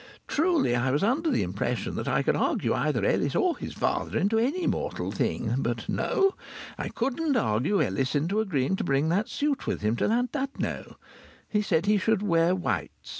Truly 0.27 0.75
I 0.75 0.89
was 0.89 1.03
under 1.03 1.29
the 1.29 1.43
impression 1.43 1.93
that 1.93 2.07
I 2.07 2.23
could 2.23 2.35
argue 2.35 2.73
either 2.73 3.05
Ellis 3.05 3.35
or 3.35 3.55
his 3.55 3.75
father 3.75 4.17
into 4.17 4.39
any 4.39 4.65
mortal 4.65 5.11
thing. 5.11 5.57
But 5.59 5.87
no! 5.87 6.33
I 6.75 6.89
couldn't 6.89 7.37
argue 7.37 7.83
Ellis 7.83 8.15
into 8.15 8.39
agreeing 8.39 8.75
to 8.77 8.83
bring 8.83 9.09
that 9.09 9.29
suit 9.29 9.67
with 9.67 9.81
him 9.81 9.95
to 9.97 10.07
Llandudno. 10.07 10.95
He 11.47 11.61
said 11.61 11.85
he 11.85 11.99
should 11.99 12.23
wear 12.23 12.55
whites. 12.55 13.09